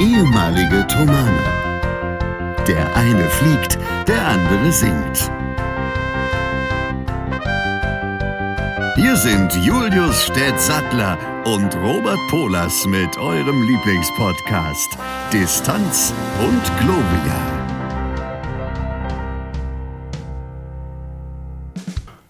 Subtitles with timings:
[0.00, 1.42] ehemalige Tomane.
[2.68, 5.30] Der eine fliegt, der andere singt.
[8.96, 14.98] Hier sind Julius Städtsattler und Robert Polas mit eurem Lieblingspodcast
[15.32, 17.56] Distanz und Globia.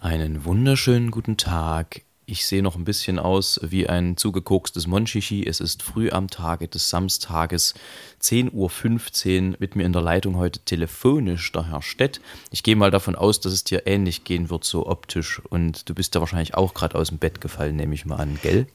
[0.00, 2.05] Einen wunderschönen guten Tag.
[2.28, 5.46] Ich sehe noch ein bisschen aus wie ein zugekokstes Monchichi.
[5.46, 7.74] Es ist früh am Tage des Samstages,
[8.20, 12.20] 10.15 Uhr, mit mir in der Leitung heute telefonisch der Herr Stett.
[12.50, 15.40] Ich gehe mal davon aus, dass es dir ähnlich gehen wird, so optisch.
[15.50, 18.40] Und du bist ja wahrscheinlich auch gerade aus dem Bett gefallen, nehme ich mal an,
[18.42, 18.66] gell?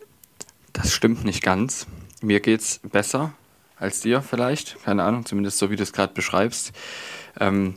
[0.71, 1.87] Das stimmt nicht ganz.
[2.21, 3.33] Mir geht's besser
[3.75, 4.81] als dir vielleicht.
[4.85, 6.71] Keine Ahnung, zumindest so wie du es gerade beschreibst.
[7.37, 7.75] Ähm,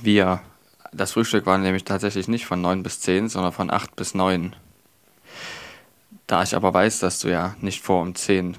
[0.00, 0.42] wir,
[0.92, 4.54] das Frühstück war nämlich tatsächlich nicht von 9 bis 10, sondern von 8 bis 9.
[6.26, 8.56] Da ich aber weiß, dass du ja nicht vor um 10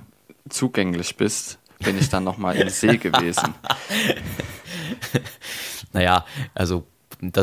[0.49, 3.53] zugänglich bist, bin ich dann nochmal im See gewesen.
[5.93, 6.85] naja, also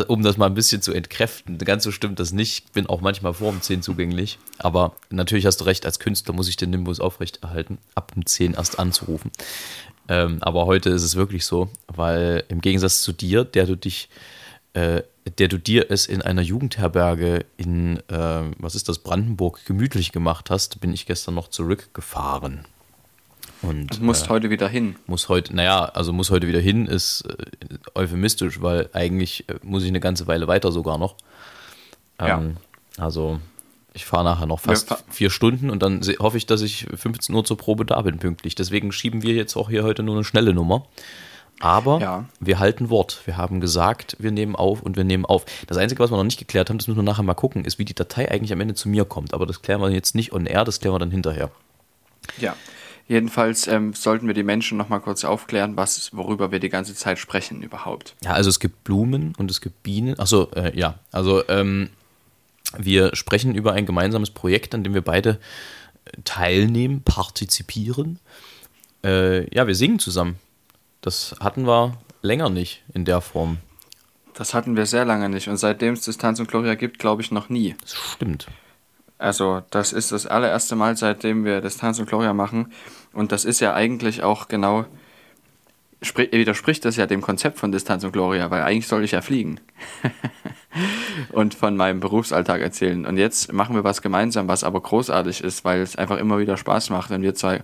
[0.09, 2.65] um das mal ein bisschen zu entkräften, ganz so stimmt das nicht.
[2.67, 4.39] Ich bin auch manchmal vor um 10 zugänglich.
[4.59, 8.55] Aber natürlich hast du recht, als Künstler muss ich den Nimbus aufrechterhalten, ab um 10
[8.55, 9.33] erst anzurufen.
[10.09, 14.09] Ähm, aber heute ist es wirklich so, weil im Gegensatz zu dir, der du dich
[14.75, 15.03] äh,
[15.39, 20.51] der du dir es in einer Jugendherberge in, äh, was ist das, Brandenburg gemütlich gemacht
[20.51, 22.67] hast, bin ich gestern noch zurückgefahren.
[23.63, 24.97] Und, du musst äh, heute wieder hin.
[25.07, 29.83] Muss heute, naja, also muss heute wieder hin, ist äh, euphemistisch, weil eigentlich äh, muss
[29.83, 31.17] ich eine ganze Weile weiter sogar noch.
[32.19, 32.57] Ähm,
[32.99, 33.03] ja.
[33.03, 33.41] Also
[33.95, 37.45] ich fahre nachher noch fast vier Stunden und dann hoffe ich, dass ich 15 Uhr
[37.45, 38.55] zur Probe da bin, pünktlich.
[38.55, 40.87] Deswegen schieben wir jetzt auch hier heute nur eine schnelle Nummer.
[41.61, 42.25] Aber ja.
[42.41, 43.23] wir halten Wort.
[43.25, 45.45] Wir haben gesagt, wir nehmen auf und wir nehmen auf.
[45.67, 47.79] Das Einzige, was wir noch nicht geklärt haben, das müssen wir nachher mal gucken, ist,
[47.79, 49.35] wie die Datei eigentlich am Ende zu mir kommt.
[49.35, 51.51] Aber das klären wir jetzt nicht on air, das klären wir dann hinterher.
[52.39, 52.57] Ja.
[53.07, 56.95] Jedenfalls ähm, sollten wir die Menschen noch mal kurz aufklären, was, worüber wir die ganze
[56.95, 58.15] Zeit sprechen überhaupt.
[58.25, 60.19] Ja, also es gibt Blumen und es gibt Bienen.
[60.19, 60.99] Achso, äh, ja.
[61.13, 61.91] Also ähm,
[62.79, 65.39] wir sprechen über ein gemeinsames Projekt, an dem wir beide
[66.25, 68.19] teilnehmen, partizipieren.
[69.05, 70.37] Äh, ja, wir singen zusammen.
[71.05, 73.59] Das hatten wir länger nicht in der Form.
[74.33, 77.31] Das hatten wir sehr lange nicht und seitdem es Distanz und Gloria gibt, glaube ich
[77.31, 77.77] noch nie.
[77.83, 78.47] Das stimmt.
[79.19, 82.73] Also, das ist das allererste Mal, seitdem wir Distanz und Gloria machen.
[83.13, 84.87] Und das ist ja eigentlich auch genau,
[86.01, 89.61] widerspricht das ja dem Konzept von Distanz und Gloria, weil eigentlich soll ich ja fliegen.
[91.33, 93.05] und von meinem Berufsalltag erzählen.
[93.05, 96.57] Und jetzt machen wir was gemeinsam, was aber großartig ist, weil es einfach immer wieder
[96.57, 97.63] Spaß macht, wenn wir zwei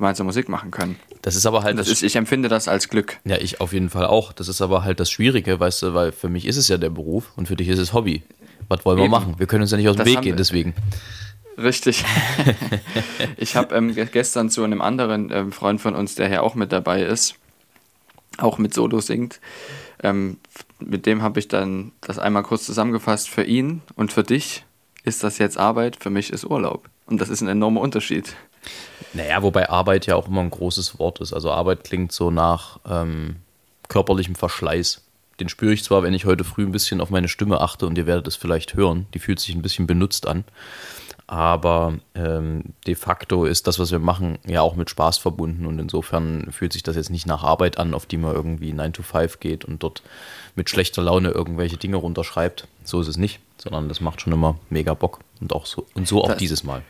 [0.00, 0.96] gemeinsam Musik machen können.
[1.22, 1.78] Das ist aber halt.
[1.78, 3.18] Das ist, ich empfinde das als Glück.
[3.24, 4.32] Ja, ich auf jeden Fall auch.
[4.32, 6.90] Das ist aber halt das Schwierige, weißt du, weil für mich ist es ja der
[6.90, 8.22] Beruf und für dich ist es Hobby.
[8.68, 9.10] Was wollen wir Eben.
[9.12, 9.34] machen?
[9.38, 10.74] Wir können uns ja nicht aus dem das Weg gehen, deswegen.
[11.58, 12.04] Richtig.
[13.36, 16.72] ich habe ähm, gestern zu einem anderen ähm, Freund von uns, der hier auch mit
[16.72, 17.34] dabei ist,
[18.38, 19.40] auch mit Solo singt,
[20.02, 20.38] ähm,
[20.78, 23.28] mit dem habe ich dann das einmal kurz zusammengefasst.
[23.28, 24.64] Für ihn und für dich
[25.04, 26.88] ist das jetzt Arbeit, für mich ist Urlaub.
[27.06, 28.34] Und das ist ein enormer Unterschied.
[29.12, 31.32] Naja, wobei Arbeit ja auch immer ein großes Wort ist.
[31.32, 33.36] Also Arbeit klingt so nach ähm,
[33.88, 35.02] körperlichem Verschleiß.
[35.40, 37.96] Den spüre ich zwar, wenn ich heute früh ein bisschen auf meine Stimme achte und
[37.98, 39.06] ihr werdet es vielleicht hören.
[39.14, 40.44] Die fühlt sich ein bisschen benutzt an.
[41.26, 45.64] Aber ähm, de facto ist das, was wir machen, ja auch mit Spaß verbunden.
[45.64, 48.92] Und insofern fühlt sich das jetzt nicht nach Arbeit an, auf die man irgendwie 9
[48.92, 50.02] to 5 geht und dort
[50.56, 52.66] mit schlechter Laune irgendwelche Dinge runterschreibt.
[52.84, 55.20] So ist es nicht, sondern das macht schon immer mega Bock.
[55.40, 56.82] Und auch so, und so auch das, dieses Mal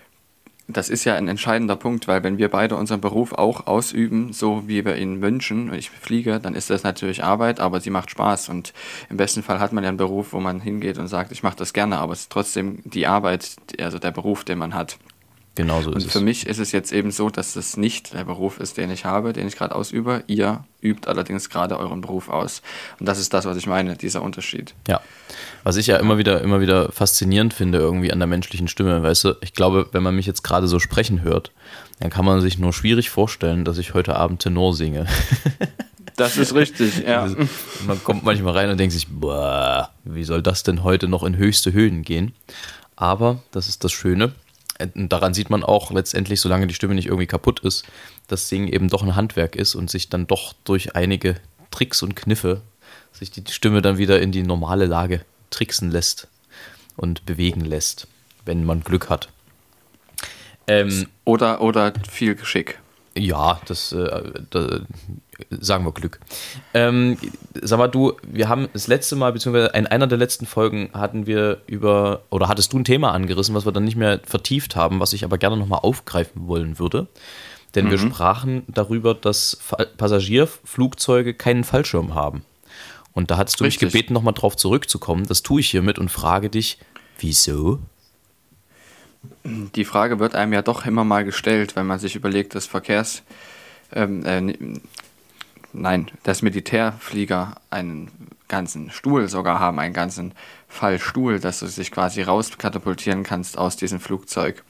[0.73, 4.67] das ist ja ein entscheidender Punkt, weil wenn wir beide unseren Beruf auch ausüben, so
[4.67, 8.49] wie wir ihn wünschen, ich fliege, dann ist das natürlich Arbeit, aber sie macht Spaß
[8.49, 8.73] und
[9.09, 11.57] im besten Fall hat man ja einen Beruf, wo man hingeht und sagt, ich mache
[11.57, 14.99] das gerne, aber es ist trotzdem die Arbeit, also der Beruf, den man hat.
[15.57, 16.13] Genauso ist und es.
[16.13, 19.05] Für mich ist es jetzt eben so, dass es nicht der Beruf ist, den ich
[19.05, 20.23] habe, den ich gerade ausübe.
[20.27, 22.63] Ihr übt allerdings gerade euren Beruf aus.
[23.01, 24.75] Und das ist das, was ich meine, dieser Unterschied.
[24.87, 25.01] Ja.
[25.65, 29.25] Was ich ja immer wieder, immer wieder faszinierend finde, irgendwie an der menschlichen Stimme, weißt
[29.25, 31.51] du, ich glaube, wenn man mich jetzt gerade so sprechen hört,
[31.99, 35.07] dann kann man sich nur schwierig vorstellen, dass ich heute Abend Tenor singe.
[36.17, 37.31] Das ist richtig, ja.
[37.87, 41.39] Man kommt manchmal rein und denkt sich, boah, wie soll das denn heute noch in
[41.39, 42.35] höchste Höhen gehen?
[42.95, 44.35] Aber das ist das Schöne
[44.95, 47.85] daran sieht man auch letztendlich, solange die Stimme nicht irgendwie kaputt ist,
[48.29, 51.37] dass Singen eben doch ein Handwerk ist und sich dann doch durch einige
[51.71, 52.63] Tricks und Kniffe
[53.13, 56.29] sich die Stimme dann wieder in die normale Lage tricksen lässt
[56.97, 58.07] und bewegen lässt,
[58.45, 59.29] wenn man Glück hat.
[60.67, 62.79] Ähm, oder, oder viel Geschick.
[63.21, 64.83] Ja, das, äh, das,
[65.61, 66.21] sagen wir Glück.
[66.75, 67.19] Ähm,
[67.61, 71.27] sag mal, du, wir haben das letzte Mal, beziehungsweise in einer der letzten Folgen hatten
[71.27, 75.01] wir über, oder hattest du ein Thema angerissen, was wir dann nicht mehr vertieft haben,
[75.01, 77.09] was ich aber gerne nochmal aufgreifen wollen würde.
[77.75, 79.61] Denn wir sprachen darüber, dass
[79.97, 82.45] Passagierflugzeuge keinen Fallschirm haben.
[83.13, 83.93] Und da hattest du mich Richtig.
[83.93, 85.27] gebeten, nochmal drauf zurückzukommen.
[85.27, 86.79] Das tue ich hiermit und frage dich,
[87.19, 87.79] wieso?
[89.45, 93.23] Die Frage wird einem ja doch immer mal gestellt, wenn man sich überlegt, dass Verkehrs...
[93.93, 94.79] Ähm, äh,
[95.73, 98.11] nein, dass Militärflieger einen
[98.49, 100.33] ganzen Stuhl sogar haben, einen ganzen
[100.69, 104.63] Fallstuhl, dass du dich quasi rauskatapultieren kannst aus diesem Flugzeug.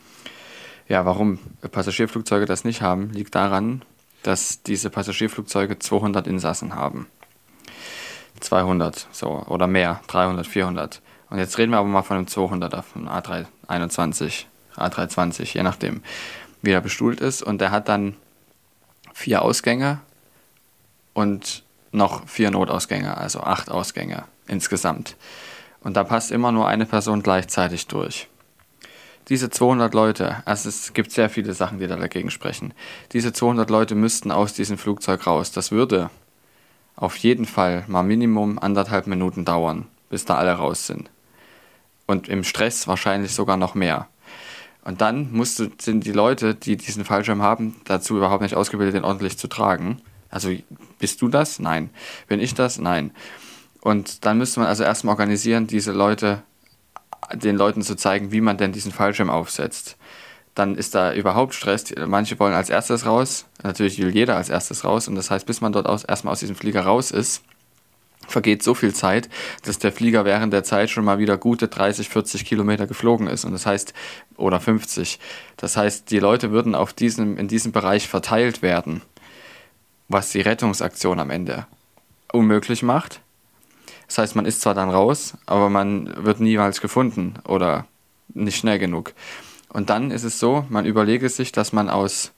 [0.89, 1.39] Ja, warum
[1.71, 3.83] Passagierflugzeuge das nicht haben, liegt daran,
[4.23, 7.07] dass diese Passagierflugzeuge 200 Insassen haben.
[8.41, 11.03] 200, so, oder mehr, 300, 400.
[11.31, 14.45] Und jetzt reden wir aber mal von einem 200er, von einem A321,
[14.77, 16.03] A320, je nachdem,
[16.61, 17.43] wie er bestuhlt ist.
[17.43, 18.17] Und der hat dann
[19.15, 20.01] vier Ausgänge
[21.15, 21.63] und
[21.93, 25.17] noch vier Notausgänge, also acht Ausgänge insgesamt.
[25.83, 28.29] Und da passt immer nur eine Person gleichzeitig durch.
[29.29, 32.75] Diese 200 Leute, also es gibt sehr viele Sachen, die da dagegen sprechen.
[33.13, 35.53] Diese 200 Leute müssten aus diesem Flugzeug raus.
[35.53, 36.11] Das würde
[36.97, 41.09] auf jeden Fall mal Minimum anderthalb Minuten dauern, bis da alle raus sind.
[42.11, 44.09] Und im Stress wahrscheinlich sogar noch mehr.
[44.83, 48.97] Und dann musst du, sind die Leute, die diesen Fallschirm haben, dazu überhaupt nicht ausgebildet,
[48.97, 50.03] den ordentlich zu tragen.
[50.29, 50.51] Also
[50.99, 51.61] bist du das?
[51.61, 51.91] Nein.
[52.27, 52.79] Bin ich das?
[52.81, 53.13] Nein.
[53.81, 56.43] Und dann müsste man also erstmal organisieren, diese Leute,
[57.33, 59.97] den Leuten zu zeigen, wie man denn diesen Fallschirm aufsetzt.
[60.57, 61.95] Dann ist da überhaupt Stress.
[62.09, 63.47] Manche wollen als erstes raus.
[63.63, 65.07] Natürlich will jeder als erstes raus.
[65.07, 67.45] Und das heißt, bis man dort aus, erstmal aus diesem Flieger raus ist,
[68.27, 69.29] vergeht so viel Zeit,
[69.65, 73.45] dass der Flieger während der Zeit schon mal wieder gute 30, 40 Kilometer geflogen ist.
[73.45, 73.95] Und das heißt,
[74.37, 75.19] oder 50.
[75.57, 79.03] Das heißt, die Leute würden auf diesem, in diesem Bereich verteilt werden,
[80.09, 81.67] was die Rettungsaktion am Ende
[82.33, 83.21] unmöglich macht.
[84.07, 87.87] Das heißt, man ist zwar dann raus, aber man wird niemals gefunden oder
[88.29, 89.13] nicht schnell genug.
[89.69, 92.33] Und dann ist es so, man überlege sich, dass man aus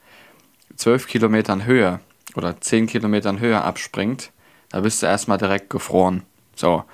[0.77, 2.01] 12 Kilometern Höhe
[2.35, 4.33] oder 10 Kilometern Höhe abspringt,
[4.73, 6.23] da bist du erstmal direkt gefroren.
[6.57, 6.85] So,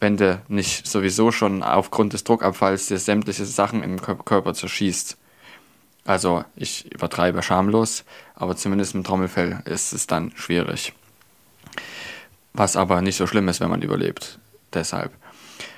[0.00, 5.16] wenn du nicht sowieso schon aufgrund des Druckabfalls dir sämtliche Sachen im Kör- Körper zerschießt.
[6.04, 8.04] Also, ich übertreibe schamlos,
[8.34, 10.94] aber zumindest im Trommelfell ist es dann schwierig.
[12.54, 14.40] Was aber nicht so schlimm ist, wenn man überlebt.
[14.74, 15.12] Deshalb.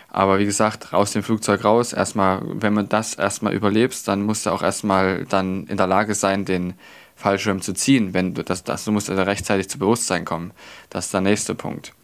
[0.08, 4.46] Aber wie gesagt, aus dem Flugzeug raus, erstmal, wenn man das erstmal überlebst, dann musst
[4.46, 6.74] du auch erstmal dann in der Lage sein, den
[7.24, 10.52] Fallschirm zu ziehen, wenn du das, das du musst also rechtzeitig zu Bewusstsein kommen.
[10.90, 11.94] Das ist der nächste Punkt.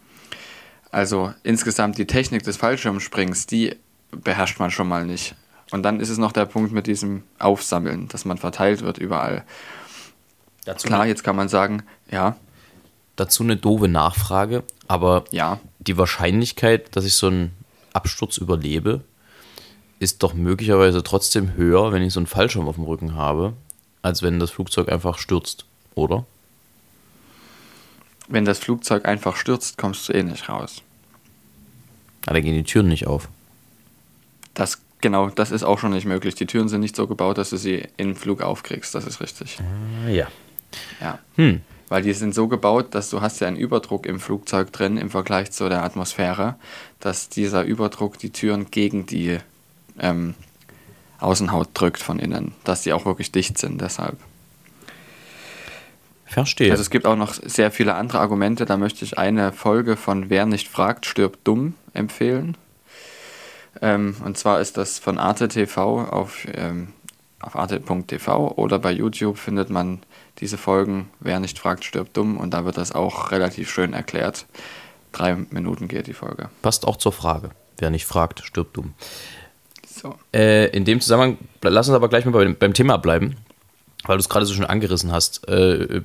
[0.89, 3.75] Also insgesamt die Technik des Fallschirmsprings, die
[4.09, 5.35] beherrscht man schon mal nicht.
[5.69, 9.43] Und dann ist es noch der Punkt mit diesem Aufsammeln, dass man verteilt wird überall.
[10.65, 12.35] Dazu, Klar, jetzt kann man sagen, ja,
[13.15, 17.51] dazu eine doofe Nachfrage, aber ja, die Wahrscheinlichkeit, dass ich so einen
[17.93, 19.01] Absturz überlebe,
[19.99, 23.53] ist doch möglicherweise trotzdem höher, wenn ich so einen Fallschirm auf dem Rücken habe,
[24.01, 25.65] als wenn das Flugzeug einfach stürzt,
[25.95, 26.25] oder?
[28.31, 30.81] wenn das Flugzeug einfach stürzt, kommst du eh nicht raus.
[32.25, 33.29] Ja, da gehen die Türen nicht auf.
[34.53, 36.35] Das, genau, das ist auch schon nicht möglich.
[36.35, 38.93] Die Türen sind nicht so gebaut, dass du sie im Flug aufkriegst.
[38.95, 39.59] Das ist richtig.
[39.59, 40.27] Ah, ja.
[40.99, 41.19] Ja.
[41.35, 41.61] Hm.
[41.89, 45.09] Weil die sind so gebaut, dass du hast ja einen Überdruck im Flugzeug drin im
[45.09, 46.55] Vergleich zu der Atmosphäre,
[46.99, 49.39] dass dieser Überdruck die Türen gegen die
[49.99, 50.35] ähm,
[51.21, 54.17] Außenhaut drückt von innen, dass die auch wirklich dicht sind deshalb.
[56.25, 56.71] Verstehe.
[56.71, 58.65] Also es gibt auch noch sehr viele andere Argumente.
[58.65, 62.55] Da möchte ich eine Folge von Wer nicht fragt, stirbt dumm empfehlen.
[63.81, 66.93] Ähm, und zwar ist das von Arte TV auf, ähm,
[67.41, 69.99] auf arte.tv oder bei YouTube findet man
[70.39, 72.37] diese Folgen Wer nicht fragt, stirbt dumm.
[72.37, 74.45] Und da wird das auch relativ schön erklärt.
[75.11, 76.49] Drei Minuten geht die Folge.
[76.61, 77.49] Passt auch zur Frage.
[77.77, 78.93] Wer nicht fragt, stirbt dumm.
[79.91, 80.15] So.
[80.33, 83.35] Äh, in dem Zusammenhang, lass uns aber gleich mal beim, beim Thema bleiben,
[84.05, 85.47] weil du es gerade so schön angerissen hast.
[85.47, 86.01] Äh,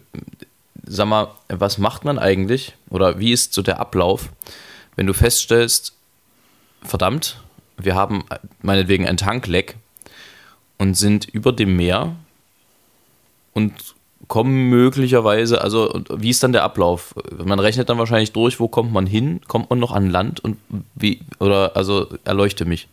[0.84, 4.30] sag mal, was macht man eigentlich oder wie ist so der Ablauf,
[4.96, 5.94] wenn du feststellst,
[6.82, 7.40] verdammt,
[7.76, 8.24] wir haben
[8.62, 9.76] meinetwegen ein Tankleck
[10.78, 12.16] und sind über dem Meer
[13.52, 13.72] und
[14.28, 17.14] kommen möglicherweise, also wie ist dann der Ablauf?
[17.44, 19.40] Man rechnet dann wahrscheinlich durch, wo kommt man hin?
[19.46, 20.56] Kommt man noch an Land und
[20.94, 22.88] wie, oder also erleuchte mich.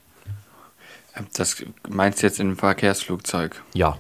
[1.34, 3.62] Das meinst du jetzt einem Verkehrsflugzeug?
[3.74, 3.98] Ja.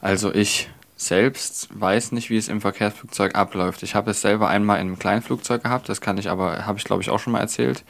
[0.00, 3.82] Also ich selbst weiß nicht, wie es im Verkehrsflugzeug abläuft.
[3.82, 6.78] Ich habe es selber einmal in einem kleinen Flugzeug gehabt, das kann ich aber, habe
[6.78, 7.84] ich glaube ich auch schon mal erzählt.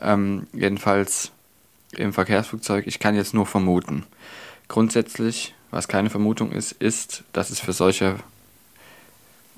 [0.00, 1.32] Ähm, jedenfalls
[1.92, 4.04] im Verkehrsflugzeug, ich kann jetzt nur vermuten.
[4.68, 8.16] Grundsätzlich, was keine Vermutung ist, ist, dass es für solche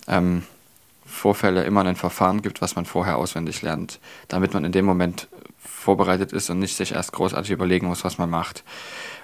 [0.09, 0.45] ähm,
[1.05, 3.99] Vorfälle immer ein Verfahren gibt, was man vorher auswendig lernt,
[4.29, 5.29] damit man in dem Moment
[5.61, 8.65] vorbereitet ist und nicht sich erst großartig überlegen muss, was man macht.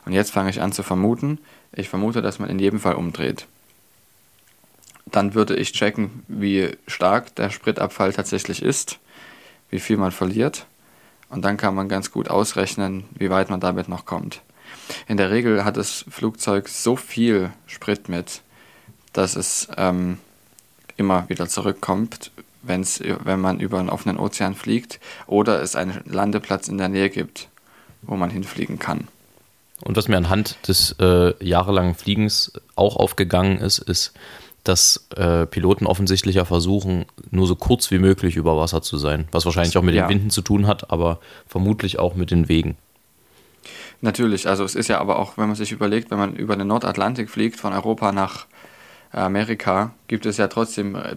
[0.04, 1.38] Und jetzt fange ich an zu vermuten.
[1.72, 3.46] Ich vermute, dass man in jedem Fall umdreht.
[5.06, 8.98] Dann würde ich checken, wie stark der Spritabfall tatsächlich ist,
[9.70, 10.66] wie viel man verliert.
[11.28, 14.42] Und dann kann man ganz gut ausrechnen, wie weit man damit noch kommt.
[15.08, 18.42] In der Regel hat das Flugzeug so viel Sprit mit,
[19.12, 20.18] dass es ähm,
[20.96, 22.30] immer wieder zurückkommt,
[22.66, 27.10] wenn's, wenn man über einen offenen Ozean fliegt oder es einen Landeplatz in der Nähe
[27.10, 27.48] gibt,
[28.02, 29.08] wo man hinfliegen kann.
[29.82, 34.12] Und was mir anhand des äh, jahrelangen Fliegens auch aufgegangen ist, ist,
[34.64, 39.28] dass äh, Piloten offensichtlich ja versuchen, nur so kurz wie möglich über Wasser zu sein.
[39.30, 40.06] Was wahrscheinlich auch mit ja.
[40.06, 42.76] den Winden zu tun hat, aber vermutlich auch mit den Wegen.
[44.00, 46.66] Natürlich, also es ist ja aber auch, wenn man sich überlegt, wenn man über den
[46.66, 48.46] Nordatlantik fliegt, von Europa nach
[49.12, 51.16] Amerika, gibt es ja trotzdem, äh,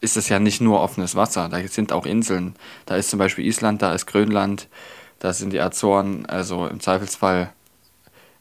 [0.00, 2.54] ist es ja nicht nur offenes Wasser, da sind auch Inseln.
[2.86, 4.68] Da ist zum Beispiel Island, da ist Grönland,
[5.18, 7.52] da sind die Azoren, also im Zweifelsfall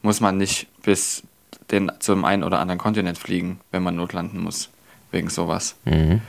[0.02, 1.24] muss man nicht bis
[1.72, 4.70] den, zum einen oder anderen Kontinent fliegen, wenn man notlanden muss,
[5.12, 5.76] wegen sowas.
[5.86, 6.22] Mhm.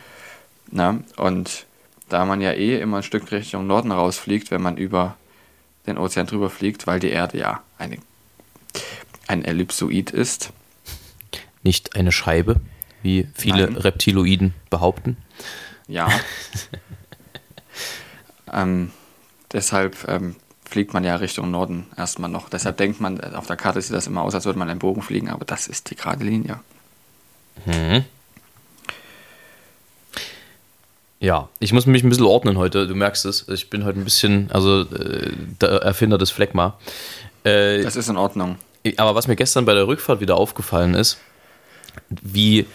[0.70, 1.66] Na, und
[2.08, 5.16] da man ja eh immer ein Stück Richtung Norden rausfliegt, wenn man über
[5.86, 7.98] den Ozean drüber fliegt, weil die Erde ja eine,
[9.26, 10.52] ein Ellipsoid ist.
[11.66, 12.60] Nicht eine Scheibe,
[13.02, 13.76] wie viele Nein.
[13.76, 15.16] Reptiloiden behaupten.
[15.88, 16.08] Ja.
[18.52, 18.92] ähm,
[19.52, 22.48] deshalb ähm, fliegt man ja Richtung Norden erstmal noch.
[22.48, 25.02] Deshalb denkt man, auf der Karte sieht das immer aus, als würde man einen Bogen
[25.02, 26.60] fliegen, aber das ist die gerade Linie.
[27.64, 28.04] Mhm.
[31.18, 33.48] Ja, ich muss mich ein bisschen ordnen heute, du merkst es.
[33.48, 36.78] Ich bin heute ein bisschen, also äh, der Erfinder des Phlegma.
[37.42, 38.54] Äh, das ist in Ordnung.
[38.98, 41.18] Aber was mir gestern bei der Rückfahrt wieder aufgefallen ist,
[42.08, 42.66] wie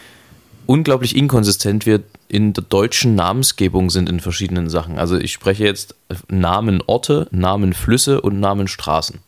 [0.66, 4.98] unglaublich inkonsistent wir in der deutschen Namensgebung sind in verschiedenen Sachen.
[4.98, 5.96] Also ich spreche jetzt
[6.30, 9.20] Namen Orte, Namen Flüsse und Namen Straßen.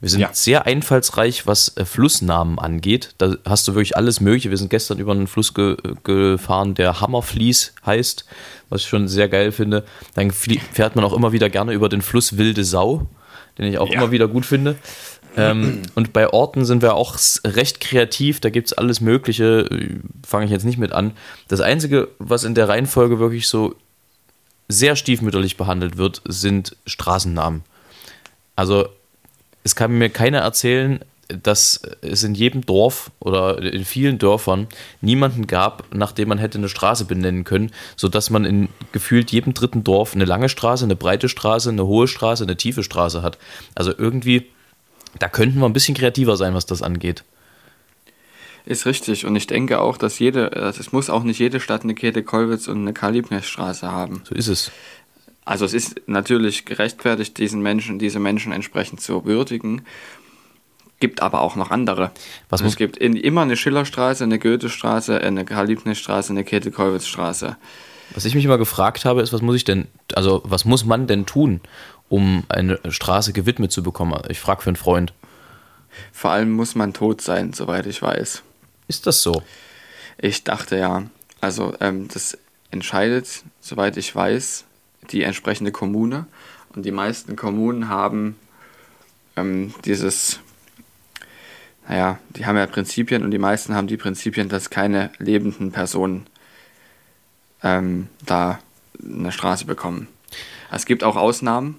[0.00, 0.30] Wir sind ja.
[0.32, 3.14] sehr einfallsreich, was äh, Flussnamen angeht.
[3.16, 4.50] Da hast du wirklich alles Mögliche.
[4.50, 8.26] Wir sind gestern über einen Fluss ge gefahren, der Hammerflies heißt,
[8.68, 9.84] was ich schon sehr geil finde.
[10.14, 13.06] Dann fährt man auch immer wieder gerne über den Fluss Wilde Sau,
[13.56, 13.94] den ich auch ja.
[13.94, 14.76] immer wieder gut finde.
[15.36, 19.68] Ähm, und bei Orten sind wir auch recht kreativ, da gibt es alles Mögliche,
[20.26, 21.12] fange ich jetzt nicht mit an.
[21.48, 23.74] Das Einzige, was in der Reihenfolge wirklich so
[24.68, 27.62] sehr stiefmütterlich behandelt wird, sind Straßennamen.
[28.56, 28.88] Also
[29.62, 31.00] es kann mir keiner erzählen,
[31.42, 34.68] dass es in jedem Dorf oder in vielen Dörfern
[35.00, 39.54] niemanden gab, nach dem man hätte eine Straße benennen können, sodass man in gefühlt jedem
[39.54, 43.38] dritten Dorf eine lange Straße, eine breite Straße, eine hohe Straße, eine tiefe Straße hat.
[43.74, 44.46] Also irgendwie
[45.18, 47.24] da könnten wir ein bisschen kreativer sein, was das angeht.
[48.66, 49.26] Ist richtig.
[49.26, 52.66] Und ich denke auch, dass jede, also es muss auch nicht jede Stadt eine Käthe-Kollwitz
[52.66, 54.22] und eine Karl-Liebknecht-Straße haben.
[54.24, 54.70] So ist es.
[55.44, 59.82] Also es ist natürlich gerechtfertigt, diesen Menschen, diese Menschen entsprechend zu würdigen.
[60.98, 62.12] Gibt aber auch noch andere.
[62.48, 67.56] Was also es gibt in, immer eine Schillerstraße, eine Goethestraße, eine Karl-Liebknecht-Straße, eine Käthe-Kollwitz-Straße.
[68.14, 71.06] Was ich mich immer gefragt habe, ist, was muss ich denn, also was muss man
[71.06, 71.60] denn tun,
[72.08, 74.20] um eine Straße gewidmet zu bekommen.
[74.28, 75.12] Ich frage für einen Freund.
[76.12, 78.42] Vor allem muss man tot sein, soweit ich weiß.
[78.88, 79.42] Ist das so?
[80.18, 81.04] Ich dachte ja.
[81.40, 82.38] Also ähm, das
[82.70, 84.64] entscheidet, soweit ich weiß,
[85.10, 86.26] die entsprechende Kommune.
[86.74, 88.36] Und die meisten Kommunen haben
[89.36, 90.40] ähm, dieses,
[91.88, 96.26] naja, die haben ja Prinzipien und die meisten haben die Prinzipien, dass keine lebenden Personen
[97.62, 98.58] ähm, da
[99.02, 100.08] eine Straße bekommen.
[100.72, 101.78] Es gibt auch Ausnahmen,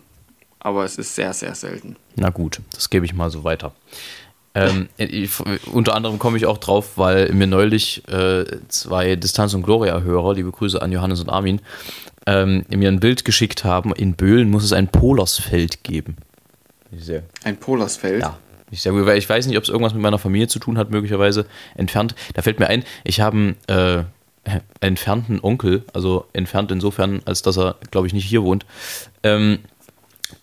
[0.65, 1.95] aber es ist sehr, sehr selten.
[2.15, 3.73] Na gut, das gebe ich mal so weiter.
[4.55, 5.29] Ähm, ich,
[5.71, 10.51] unter anderem komme ich auch drauf, weil mir neulich äh, zwei Distanz- und Gloria-Hörer, liebe
[10.51, 11.61] Grüße an Johannes und Armin,
[12.25, 13.93] ähm, mir ein Bild geschickt haben.
[13.93, 16.17] In Böhlen muss es ein Polersfeld geben.
[17.43, 18.21] Ein Polersfeld?
[18.21, 18.37] Ja.
[18.71, 20.79] Ich, sehr gut, weil ich weiß nicht, ob es irgendwas mit meiner Familie zu tun
[20.79, 21.45] hat, möglicherweise
[21.75, 22.15] entfernt.
[22.33, 24.03] Da fällt mir ein, ich habe einen äh,
[24.79, 28.65] entfernten Onkel, also entfernt insofern, als dass er, glaube ich, nicht hier wohnt.
[29.21, 29.59] Ähm,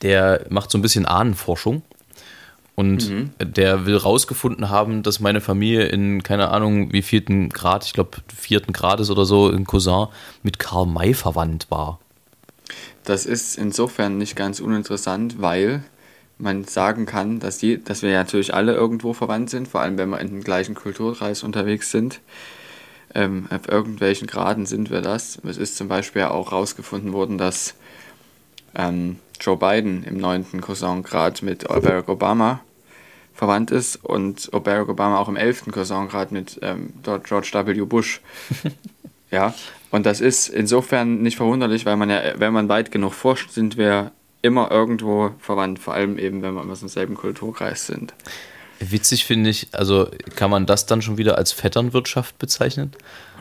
[0.03, 1.83] der macht so ein bisschen Ahnenforschung.
[2.75, 3.31] Und mhm.
[3.39, 8.19] der will rausgefunden haben, dass meine Familie in, keine Ahnung, wie vierten Grad, ich glaube
[8.35, 10.07] vierten Grades oder so, in Cousin
[10.43, 12.01] mit Karl May verwandt war.
[13.05, 15.83] Das ist insofern nicht ganz uninteressant, weil
[16.39, 20.09] man sagen kann, dass, die, dass wir natürlich alle irgendwo verwandt sind, vor allem wenn
[20.09, 22.21] wir in dem gleichen Kulturkreis unterwegs sind.
[23.15, 25.39] Ähm, auf irgendwelchen Graden sind wir das.
[25.47, 27.75] Es ist zum Beispiel auch rausgefunden worden, dass
[28.75, 32.61] ähm, Joe Biden im neunten Cousin-Grad mit Barack Obama
[33.35, 37.81] verwandt ist und Barack Obama auch im elften Cousin-Grad mit ähm, George W.
[37.85, 38.21] Bush.
[39.31, 39.53] ja,
[39.91, 43.77] Und das ist insofern nicht verwunderlich, weil man ja, wenn man weit genug forscht, sind
[43.77, 48.15] wir immer irgendwo verwandt, vor allem eben, wenn wir aus demselben Kulturkreis sind.
[48.79, 52.93] Witzig finde ich, also kann man das dann schon wieder als Vetternwirtschaft bezeichnen?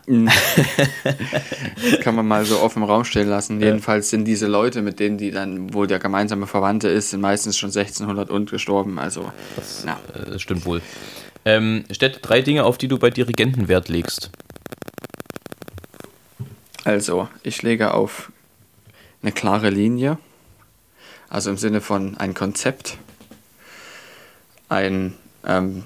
[2.02, 3.60] Kann man mal so offen im Raum stehen lassen.
[3.60, 3.68] Ja.
[3.68, 7.58] Jedenfalls sind diese Leute, mit denen die dann, wo der gemeinsame Verwandte ist, sind meistens
[7.58, 9.00] schon 1600 und gestorben.
[9.00, 10.00] Also, das, na.
[10.14, 10.82] äh, stimmt wohl.
[11.46, 14.32] Ähm, Städte drei Dinge, auf die du bei Dirigenten Wert legst.
[16.84, 18.32] Also, ich lege auf
[19.22, 20.18] eine klare Linie,
[21.30, 22.98] also im Sinne von ein Konzept,
[24.70, 25.14] ein,
[25.46, 25.84] ähm,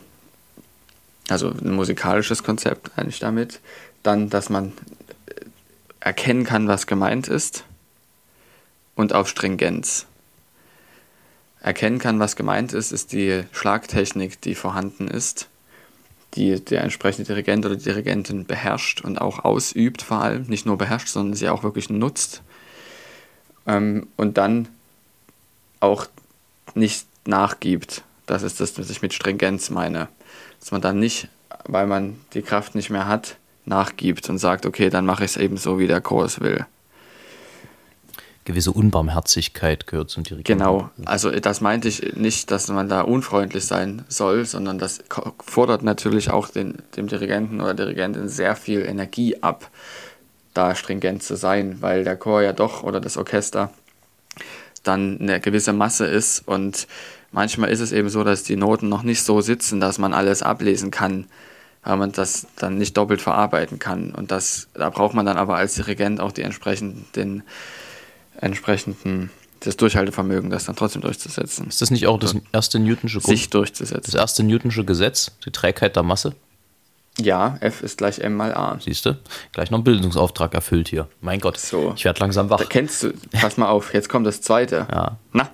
[1.27, 3.59] also ein musikalisches Konzept eigentlich damit,
[4.05, 4.73] dann, dass man
[5.99, 7.65] erkennen kann, was gemeint ist
[8.95, 10.05] und auf Stringenz.
[11.61, 15.49] Erkennen kann, was gemeint ist, ist die Schlagtechnik, die vorhanden ist,
[16.35, 21.07] die der entsprechende Dirigent oder Dirigentin beherrscht und auch ausübt vor allem, nicht nur beherrscht,
[21.07, 22.43] sondern sie auch wirklich nutzt.
[23.65, 24.67] Ähm, und dann
[25.79, 26.05] auch
[26.75, 28.03] nicht nachgibt.
[28.27, 30.07] Das ist das, was ich mit Stringenz meine.
[30.59, 31.29] Dass man dann nicht,
[31.65, 35.37] weil man die Kraft nicht mehr hat, nachgibt und sagt, okay, dann mache ich es
[35.37, 36.65] eben so, wie der Chor es will.
[38.45, 40.59] Gewisse Unbarmherzigkeit gehört zum Dirigenten.
[40.59, 45.03] Genau, also das meinte ich nicht, dass man da unfreundlich sein soll, sondern das
[45.43, 49.71] fordert natürlich auch den, dem Dirigenten oder Dirigentin sehr viel Energie ab,
[50.53, 53.71] da stringent zu sein, weil der Chor ja doch oder das Orchester
[54.83, 56.87] dann eine gewisse Masse ist und
[57.31, 60.43] manchmal ist es eben so, dass die Noten noch nicht so sitzen, dass man alles
[60.43, 61.25] ablesen kann
[61.85, 64.11] weil man das dann nicht doppelt verarbeiten kann.
[64.11, 67.43] Und das, da braucht man dann aber als Dirigent auch die entsprechenden, den
[68.41, 69.29] entsprechenden,
[69.61, 71.67] das Durchhaltevermögen, das dann trotzdem durchzusetzen.
[71.67, 74.03] Ist das nicht auch das erste Newtonsche Grund, sich durchzusetzen?
[74.03, 76.35] Das erste Newtonsche Gesetz, die Trägheit der Masse?
[77.19, 78.77] Ja, F ist gleich M mal A.
[78.81, 79.17] Siehst du?
[79.53, 81.07] Gleich noch einen Bildungsauftrag erfüllt hier.
[81.21, 81.93] Mein Gott, so.
[81.95, 82.57] ich werde langsam wach.
[82.57, 84.87] Da kennst du, pass mal auf, jetzt kommt das zweite.
[84.91, 85.17] Ja.
[85.31, 85.49] Na?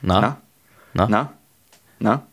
[0.00, 0.20] Na?
[0.20, 0.40] Na?
[0.94, 1.08] Na?
[1.08, 1.32] Na?
[1.98, 2.26] Na?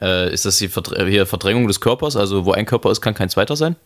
[0.00, 2.16] Äh, ist das die Verdr hier Verdrängung des Körpers?
[2.16, 3.76] Also wo ein Körper ist, kann kein zweiter sein?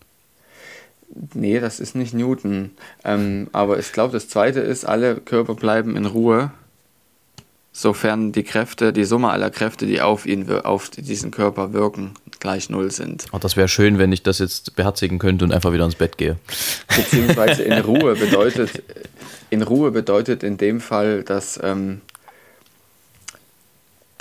[1.34, 2.70] Nee, das ist nicht Newton.
[3.04, 6.52] Ähm, aber ich glaube, das zweite ist, alle Körper bleiben in Ruhe,
[7.72, 12.70] sofern die Kräfte, die Summe aller Kräfte, die auf ihn, auf diesen Körper wirken, gleich
[12.70, 13.26] null sind.
[13.32, 16.16] Oh, das wäre schön, wenn ich das jetzt beherzigen könnte und einfach wieder ins Bett
[16.16, 16.36] gehe.
[16.96, 18.82] Beziehungsweise in Ruhe bedeutet,
[19.50, 22.00] in Ruhe bedeutet in dem Fall, dass ähm,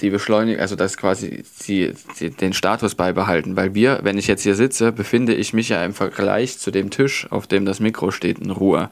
[0.01, 3.55] die Beschleunigung, also dass quasi sie, sie, den Status beibehalten.
[3.55, 6.89] Weil wir, wenn ich jetzt hier sitze, befinde ich mich ja im Vergleich zu dem
[6.89, 8.89] Tisch, auf dem das Mikro steht, in Ruhe.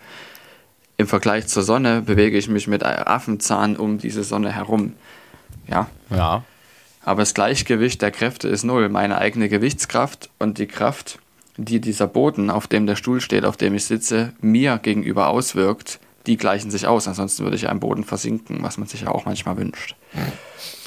[0.97, 4.93] Im Vergleich zur Sonne bewege ich mich mit Affenzahn um diese Sonne herum.
[5.67, 5.87] Ja.
[6.09, 6.43] Ja.
[7.03, 8.89] Aber das Gleichgewicht der Kräfte ist null.
[8.89, 11.19] Meine eigene Gewichtskraft und die Kraft,
[11.55, 15.99] die dieser Boden, auf dem der Stuhl steht, auf dem ich sitze, mir gegenüber auswirkt,
[16.25, 17.07] die gleichen sich aus.
[17.07, 19.95] Ansonsten würde ich am Boden versinken, was man sich ja auch manchmal wünscht.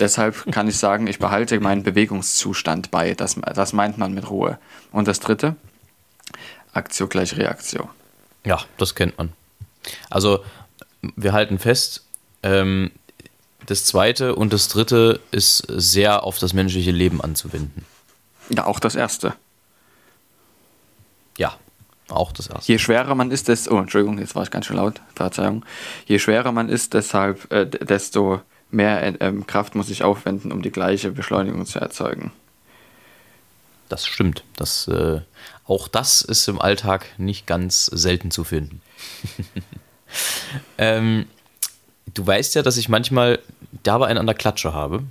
[0.01, 3.15] Deshalb kann ich sagen, ich behalte meinen Bewegungszustand bei.
[3.15, 4.59] Das, das meint man mit Ruhe.
[4.91, 5.57] Und das dritte,
[6.73, 7.89] Aktio gleich Reaktio.
[8.45, 9.33] Ja, das kennt man.
[10.09, 10.43] Also,
[11.17, 12.05] wir halten fest,
[12.43, 12.91] ähm,
[13.67, 17.85] das zweite und das dritte ist sehr auf das menschliche Leben anzuwenden.
[18.49, 19.35] Ja, auch das erste.
[21.39, 21.57] Ja,
[22.09, 22.73] auch das erste.
[22.73, 23.77] Je schwerer man ist, desto.
[23.77, 25.01] Oh, Entschuldigung, jetzt war ich ganz schön laut.
[25.15, 25.65] Verzeihung.
[26.07, 30.71] Je schwerer man ist, deshalb, äh, desto mehr ähm, Kraft muss ich aufwenden, um die
[30.71, 32.33] gleiche Beschleunigung zu erzeugen.
[33.89, 34.45] Das stimmt.
[34.57, 35.21] Das, äh,
[35.67, 38.81] auch das ist im Alltag nicht ganz selten zu finden.
[40.79, 41.27] ähm,
[42.15, 43.41] du weißt ja, dass ich manchmal
[43.83, 45.03] dabei einen an der Klatsche habe.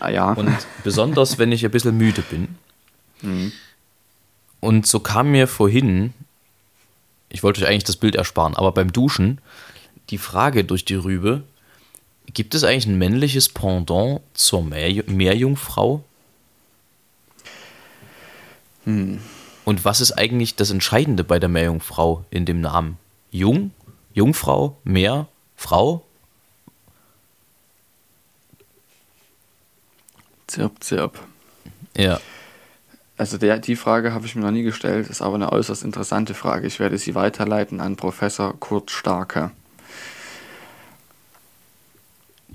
[0.00, 0.32] Ah, ja.
[0.32, 2.56] Und besonders, wenn ich ein bisschen müde bin.
[3.22, 3.52] Mhm.
[4.60, 6.12] Und so kam mir vorhin,
[7.28, 9.40] ich wollte euch eigentlich das Bild ersparen, aber beim Duschen
[10.10, 11.44] die Frage durch die Rübe,
[12.34, 16.04] Gibt es eigentlich ein männliches Pendant zur Meer Meerjungfrau?
[18.84, 19.20] Hm.
[19.64, 22.98] Und was ist eigentlich das Entscheidende bei der Meerjungfrau in dem Namen?
[23.30, 23.70] Jung,
[24.14, 26.04] Jungfrau, Meer, Frau?
[30.46, 31.18] Zirp, zirp.
[31.96, 32.20] Ja.
[33.18, 36.34] Also der, die Frage habe ich mir noch nie gestellt, ist aber eine äußerst interessante
[36.34, 36.66] Frage.
[36.66, 39.50] Ich werde sie weiterleiten an Professor Kurt Starke.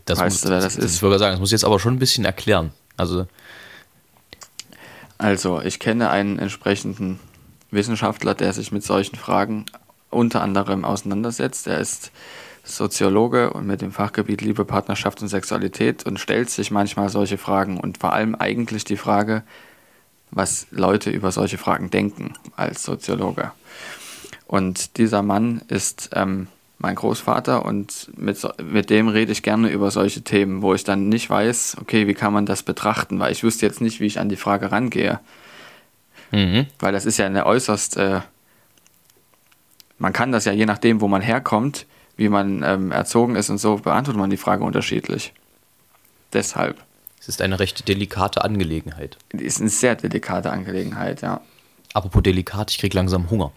[0.06, 0.96] Das weißt muss, du, wer das, das ist?
[0.96, 2.72] Ich würde sagen, das muss ich jetzt aber schon ein bisschen erklären.
[2.98, 3.28] Also,
[5.18, 7.20] also, ich kenne einen entsprechenden
[7.72, 9.66] Wissenschaftler, der sich mit solchen Fragen
[10.10, 11.68] unter anderem auseinandersetzt.
[11.68, 12.12] Er ist
[12.64, 17.80] Soziologe und mit dem Fachgebiet Liebe, Partnerschaft und Sexualität und stellt sich manchmal solche Fragen
[17.80, 19.44] und vor allem eigentlich die Frage,
[20.32, 23.52] was Leute über solche Fragen denken als Soziologe.
[24.48, 26.48] Und dieser Mann ist ähm,
[26.84, 31.08] mein Großvater und mit, mit dem rede ich gerne über solche Themen, wo ich dann
[31.08, 34.20] nicht weiß, okay, wie kann man das betrachten, weil ich wüsste jetzt nicht, wie ich
[34.20, 35.22] an die Frage rangehe.
[36.32, 36.68] Mhm.
[36.80, 38.20] Weil das ist ja eine äußerst, äh,
[39.98, 41.86] man kann das ja je nachdem, wo man herkommt,
[42.18, 45.34] wie man ähm, erzogen ist und so, beantwortet man die Frage unterschiedlich.
[46.34, 46.84] Deshalb.
[47.18, 49.18] Es ist eine recht delikate Angelegenheit.
[49.32, 51.40] Die ist eine sehr delikate Angelegenheit, ja.
[51.94, 53.54] Apropos delikat, ich krieg langsam Hunger.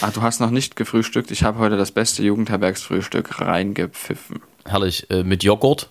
[0.00, 1.30] Ach, du hast noch nicht gefrühstückt.
[1.30, 4.42] Ich habe heute das beste Jugendherbergsfrühstück reingepfiffen.
[4.66, 5.88] Herrlich, äh, mit Joghurt.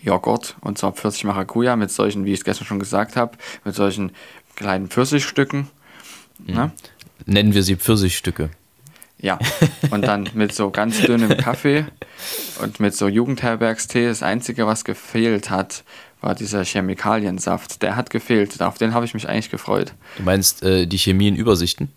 [0.00, 3.74] Joghurt und zwar Pfirsich Maracuja mit solchen, wie ich es gestern schon gesagt habe, mit
[3.74, 4.12] solchen
[4.54, 5.68] kleinen Pfirsichstücken.
[6.38, 6.70] Ne?
[7.24, 8.50] Nennen wir sie Pfirsichstücke.
[9.18, 9.38] Ja,
[9.90, 11.86] und dann mit so ganz dünnem Kaffee
[12.60, 14.06] und mit so Jugendherbergstee.
[14.06, 15.84] Das Einzige, was gefehlt hat,
[16.20, 17.82] war dieser Chemikaliensaft.
[17.82, 18.60] Der hat gefehlt.
[18.62, 19.92] Auf den habe ich mich eigentlich gefreut.
[20.16, 21.90] Du meinst äh, die Chemie in Übersichten?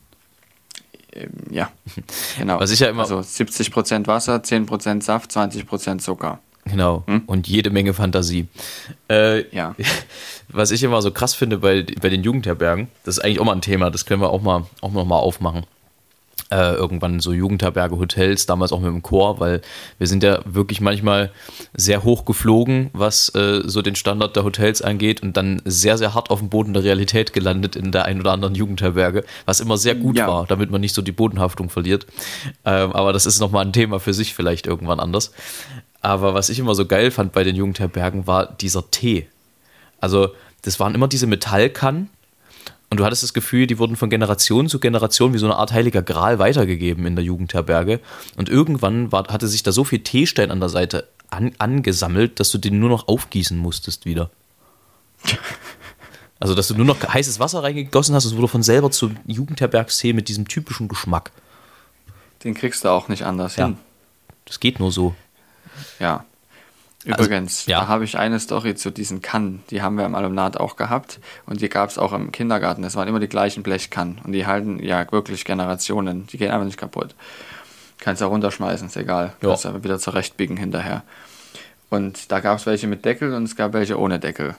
[1.13, 1.71] Ähm, ja,
[2.37, 2.59] genau.
[2.59, 6.39] Was ich ja immer- Also 70% Wasser, 10% Saft, 20% Zucker.
[6.65, 7.03] Genau.
[7.25, 8.47] Und jede Menge Fantasie.
[9.09, 9.75] Äh, Ja.
[10.51, 13.53] Was ich immer so krass finde bei, bei den Jugendherbergen, das ist eigentlich auch mal
[13.53, 15.63] ein Thema, das können wir auch mal, auch noch mal aufmachen.
[16.51, 19.61] Äh, irgendwann so Jugendherberge, Hotels, damals auch mit dem Chor, weil
[19.99, 21.29] wir sind ja wirklich manchmal
[21.75, 26.15] sehr hoch geflogen, was äh, so den Standard der Hotels angeht und dann sehr, sehr
[26.15, 29.77] hart auf dem Boden der Realität gelandet in der ein oder anderen Jugendherberge, was immer
[29.77, 30.27] sehr gut Ja.
[30.27, 32.07] war, damit man nicht so die Bodenhaftung verliert.
[32.65, 35.31] Ähm, aber das ist nochmal ein Thema für sich vielleicht irgendwann anders.
[36.01, 39.27] Aber was ich immer so geil fand bei den Jugendherbergen war dieser Tee.
[40.01, 40.29] Also,
[40.63, 42.09] das waren immer diese Metallkannen.
[42.91, 45.71] Und du hattest das Gefühl, die wurden von Generation zu Generation wie so eine Art
[45.71, 47.99] heiliger Gral weitergegeben in der Jugendherberge.
[48.35, 52.49] Und irgendwann war, hatte sich da so viel Teestein an der Seite an, angesammelt, dass
[52.49, 54.29] du den nur noch aufgießen musstest wieder.
[56.41, 60.13] Also, dass du nur noch heißes Wasser reingegossen hast, es wurde von selber zu Jugendherbergstee
[60.13, 61.31] mit diesem typischen Geschmack.
[62.45, 63.65] Den kriegst du auch nicht anders Ja.
[63.65, 63.77] hin.
[64.45, 65.13] Das geht nur so.
[65.99, 66.23] Ja.
[67.05, 67.79] Übrigens, Also, ja.
[67.81, 69.63] da habe ich eine Story zu diesen Kannen.
[69.69, 72.83] Die haben wir im Alumnat auch gehabt und die gab es auch im Kindergarten.
[72.83, 76.27] Es waren immer die gleichen Blechkannen und die halten ja wirklich Generationen.
[76.27, 77.15] Die gehen einfach nicht kaputt.
[77.99, 79.33] Kannst auch runterschmeißen, ist egal.
[79.41, 79.49] Ja.
[79.49, 81.03] Kannst aber wieder zurechtbiegen hinterher.
[81.89, 84.55] Und da gab es welche mit Deckel und es gab welche ohne Deckel.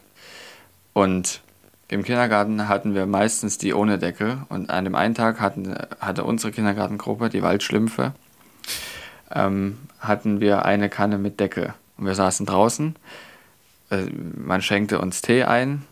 [0.95, 1.41] Und
[1.89, 6.25] im Kindergarten hatten wir meistens die ohne Deckel und an dem einen Tag hatten, hatte
[6.25, 8.13] unsere Kindergartengruppe, die Waldschlümpfe,
[9.33, 11.75] ähm, hatten wir eine Kanne mit Deckel.
[12.01, 12.97] Und wir saßen draußen,
[13.91, 15.83] äh, man schenkte uns Tee ein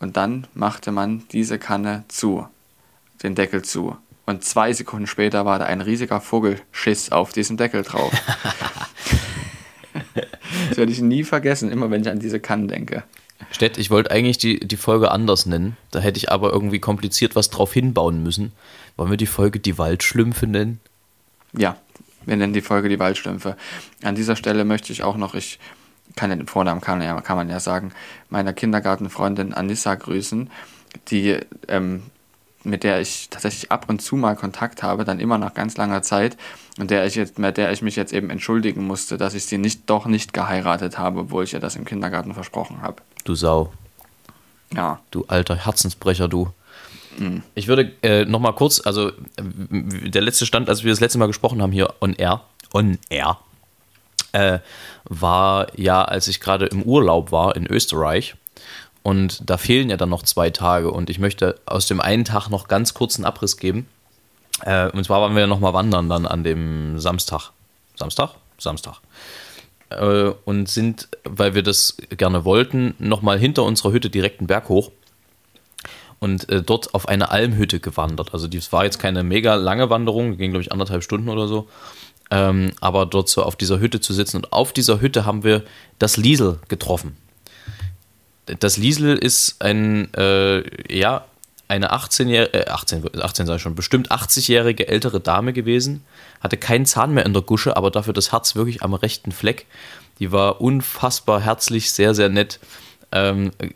[0.00, 2.46] und dann machte man diese Kanne zu,
[3.22, 3.96] den Deckel zu.
[4.26, 8.12] Und zwei Sekunden später war da ein riesiger Vogelschiss auf diesem Deckel drauf.
[10.68, 13.04] das werde ich nie vergessen, immer wenn ich an diese Kannen denke.
[13.52, 15.76] Stett, ich wollte eigentlich die, die Folge anders nennen.
[15.92, 18.50] Da hätte ich aber irgendwie kompliziert was drauf hinbauen müssen.
[18.96, 20.80] Wollen wir die Folge die Waldschlümpfe nennen?
[21.52, 21.76] Ja,
[22.26, 23.56] wir nennen die Folge die Waldstümpfe.
[24.02, 25.58] An dieser Stelle möchte ich auch noch, ich
[26.16, 27.92] kann den Vornamen kann, ja, kann man ja sagen,
[28.30, 30.50] meiner Kindergartenfreundin Anissa grüßen,
[31.08, 32.02] die ähm,
[32.64, 36.02] mit der ich tatsächlich ab und zu mal Kontakt habe, dann immer nach ganz langer
[36.02, 36.36] Zeit
[36.78, 39.58] und der ich jetzt, mit der ich mich jetzt eben entschuldigen musste, dass ich sie
[39.58, 42.96] nicht doch nicht geheiratet habe, obwohl ich ihr das im Kindergarten versprochen habe.
[43.24, 43.72] Du Sau,
[44.74, 46.50] Ja, du alter Herzensbrecher, du.
[47.54, 51.26] Ich würde äh, noch mal kurz, also der letzte Stand, als wir das letzte Mal
[51.26, 53.38] gesprochen haben hier on air, on air,
[54.32, 54.58] äh,
[55.04, 58.34] war ja, als ich gerade im Urlaub war in Österreich.
[59.02, 60.90] Und da fehlen ja dann noch zwei Tage.
[60.90, 63.86] Und ich möchte aus dem einen Tag noch ganz kurz einen Abriss geben.
[64.62, 67.50] Äh, und zwar waren wir noch mal wandern dann an dem Samstag.
[67.94, 68.30] Samstag?
[68.58, 69.00] Samstag.
[69.90, 74.46] Äh, und sind, weil wir das gerne wollten, noch mal hinter unserer Hütte direkt einen
[74.46, 74.90] Berg hoch
[76.24, 78.32] und äh, dort auf eine Almhütte gewandert.
[78.32, 81.68] Also das war jetzt keine mega lange Wanderung, ging glaube ich anderthalb Stunden oder so.
[82.30, 85.64] Ähm, aber dort so auf dieser Hütte zu sitzen und auf dieser Hütte haben wir
[85.98, 87.18] das Liesel getroffen.
[88.46, 91.26] Das Liesel ist ein, äh, ja,
[91.68, 96.04] eine 18-jährige, äh, 18, 18 sag ich schon, bestimmt 80-jährige ältere Dame gewesen,
[96.40, 99.66] hatte keinen Zahn mehr in der Gusche, aber dafür das Herz wirklich am rechten Fleck.
[100.20, 102.60] Die war unfassbar herzlich, sehr, sehr nett.
[103.14, 103.68] Ähm, äh,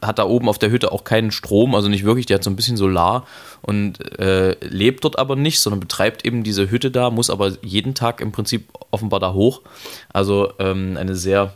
[0.00, 2.50] hat da oben auf der Hütte auch keinen Strom, also nicht wirklich, die hat so
[2.50, 3.26] ein bisschen Solar
[3.60, 7.94] und äh, lebt dort aber nicht, sondern betreibt eben diese Hütte da, muss aber jeden
[7.94, 9.62] Tag im Prinzip offenbar da hoch.
[10.12, 11.52] Also ähm, eine sehr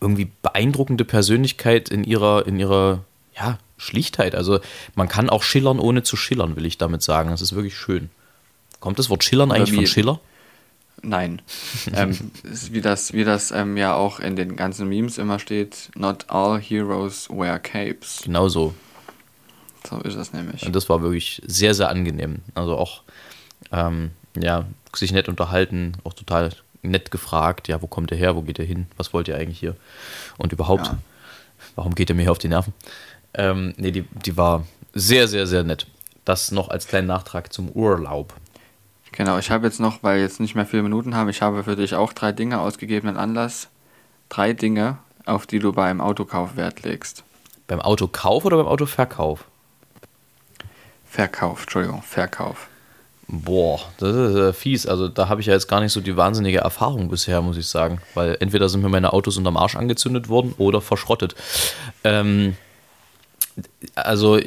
[0.00, 3.00] irgendwie beeindruckende Persönlichkeit in ihrer, in ihrer
[3.36, 4.34] ja, Schlichtheit.
[4.34, 4.60] Also
[4.94, 7.30] man kann auch schillern, ohne zu schillern, will ich damit sagen.
[7.30, 8.10] Das ist wirklich schön.
[8.80, 10.20] Kommt das Wort schillern eigentlich von Schiller?
[11.02, 11.42] Nein.
[11.94, 12.16] ähm,
[12.70, 16.60] wie das, wie das ähm, ja auch in den ganzen Memes immer steht, not all
[16.60, 18.22] heroes wear capes.
[18.24, 18.74] Genau so.
[19.88, 20.64] So ist es nämlich.
[20.64, 22.36] Und das war wirklich sehr, sehr angenehm.
[22.54, 23.02] Also auch,
[23.72, 26.50] ähm, ja, sich nett unterhalten, auch total
[26.82, 29.58] nett gefragt, ja, wo kommt ihr her, wo geht ihr hin, was wollt ihr eigentlich
[29.58, 29.76] hier
[30.38, 30.98] und überhaupt, Ja.
[31.74, 32.72] warum geht ihr mir hier auf die Nerven?
[33.34, 35.86] Ähm, nee, die, die war sehr, sehr, sehr nett.
[36.24, 38.34] Das noch als kleinen Nachtrag zum Urlaub.
[39.16, 41.74] Genau, ich habe jetzt noch, weil jetzt nicht mehr viele Minuten haben, ich habe für
[41.74, 43.68] dich auch drei Dinge ausgegebenen Anlass.
[44.28, 47.24] Drei Dinge, auf die du beim Autokauf Wert legst.
[47.66, 49.44] Beim Autokauf oder beim Autoverkauf?
[51.06, 52.68] Verkauf, Entschuldigung, Verkauf.
[53.28, 54.86] Boah, das ist äh, fies.
[54.86, 57.66] Also da habe ich ja jetzt gar nicht so die wahnsinnige Erfahrung bisher, muss ich
[57.66, 58.02] sagen.
[58.14, 61.34] Weil entweder sind mir meine Autos unterm Arsch angezündet worden oder verschrottet.
[62.04, 62.56] Ähm,
[63.94, 64.38] also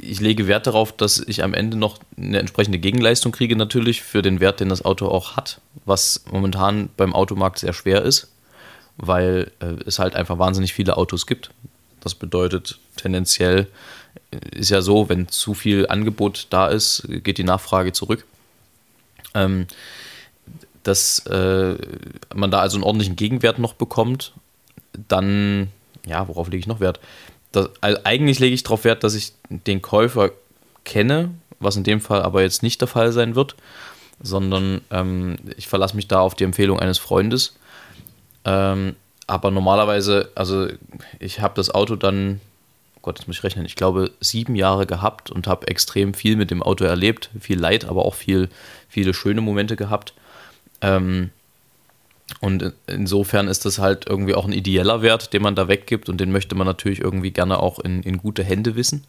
[0.00, 4.22] ich lege Wert darauf, dass ich am Ende noch eine entsprechende Gegenleistung kriege, natürlich für
[4.22, 8.28] den Wert, den das Auto auch hat, was momentan beim Automarkt sehr schwer ist,
[8.96, 11.50] weil äh, es halt einfach wahnsinnig viele Autos gibt.
[12.00, 13.68] Das bedeutet tendenziell
[14.52, 18.24] ist ja so, wenn zu viel Angebot da ist, geht die Nachfrage zurück.
[19.34, 19.66] Ähm,
[20.82, 21.76] dass äh,
[22.34, 24.32] man da also einen ordentlichen Gegenwert noch bekommt,
[25.08, 25.68] dann,
[26.06, 27.00] ja, worauf lege ich noch Wert?
[27.52, 30.30] Das, also eigentlich lege ich darauf Wert, dass ich den Käufer
[30.84, 33.56] kenne, was in dem Fall aber jetzt nicht der Fall sein wird,
[34.20, 37.56] sondern ähm, ich verlasse mich da auf die Empfehlung eines Freundes.
[38.44, 40.68] Ähm, aber normalerweise, also
[41.18, 42.40] ich habe das Auto dann,
[43.02, 46.50] Gott, jetzt muss ich rechnen, ich glaube sieben Jahre gehabt und habe extrem viel mit
[46.50, 48.48] dem Auto erlebt, viel Leid, aber auch viel,
[48.88, 50.14] viele schöne Momente gehabt.
[50.80, 51.30] Ähm,
[52.40, 56.18] und insofern ist das halt irgendwie auch ein ideeller Wert, den man da weggibt und
[56.18, 59.04] den möchte man natürlich irgendwie gerne auch in, in gute Hände wissen.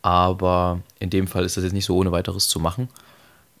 [0.00, 2.88] Aber in dem Fall ist das jetzt nicht so ohne weiteres zu machen.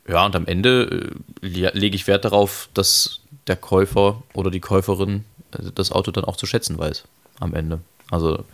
[0.08, 4.58] Ja, und am Ende äh, le- lege ich Wert darauf, dass der Käufer oder die
[4.60, 7.04] Käuferin äh, das Auto dann auch zu schätzen weiß
[7.38, 7.80] am Ende.
[8.10, 8.44] Also,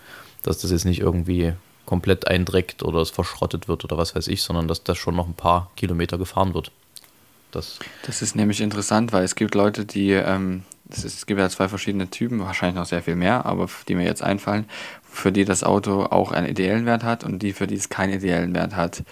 [0.43, 1.55] dass das jetzt nicht irgendwie
[1.87, 5.27] komplett eindreckt oder es verschrottet wird oder was weiß ich, sondern dass das schon noch
[5.27, 6.71] ein paar Kilometer gefahren wird.
[7.51, 11.41] Das, Das ist nämlich interessant, weil es gibt Leute, die, ähm, es, ist, es gibt
[11.41, 14.67] ja zwei verschiedene Typen, wahrscheinlich noch sehr viel mehr, aber die mir jetzt einfallen,
[15.11, 18.15] für die das Auto auch einen ideellen Wert hat und die, für die es keinen
[18.15, 19.03] ideellen Wert hat.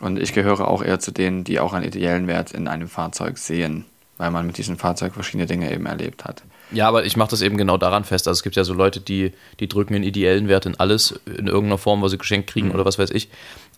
[0.00, 3.38] Und ich gehöre auch eher zu denen, die auch einen ideellen Wert in einem Fahrzeug
[3.38, 3.84] sehen,
[4.16, 6.42] weil man mit diesem Fahrzeug verschiedene Dinge eben erlebt hat.
[6.72, 8.26] Ja, aber ich mache das eben genau daran fest.
[8.26, 11.46] Also es gibt ja so Leute, die, die drücken einen ideellen Wert in alles, in
[11.46, 13.28] irgendeiner Form, was sie geschenkt kriegen oder was weiß ich.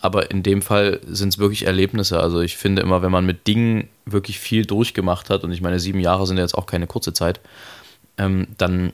[0.00, 2.20] Aber in dem Fall sind es wirklich Erlebnisse.
[2.20, 5.80] Also ich finde immer, wenn man mit Dingen wirklich viel durchgemacht hat, und ich meine,
[5.80, 7.40] sieben Jahre sind ja jetzt auch keine kurze Zeit,
[8.18, 8.92] ähm, dann